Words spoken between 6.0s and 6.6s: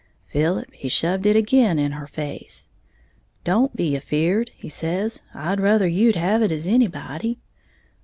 have it